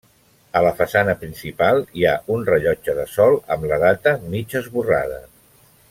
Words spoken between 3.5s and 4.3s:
amb la data